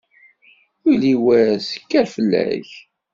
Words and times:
Yuli 0.83 1.13
wass, 1.23 1.67
kker 1.81 2.05
fell-ak! 2.15 2.69